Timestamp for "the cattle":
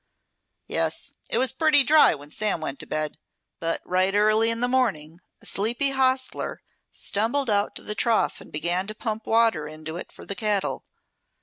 10.25-10.83